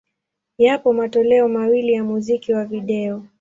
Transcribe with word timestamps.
Yapo 0.57 0.93
matoleo 0.93 1.47
mawili 1.47 1.93
ya 1.93 2.03
muziki 2.03 2.53
wa 2.53 2.65
video. 2.65 3.23